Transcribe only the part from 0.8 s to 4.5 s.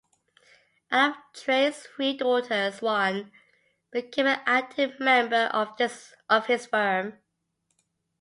Out of Train's three daughters one became an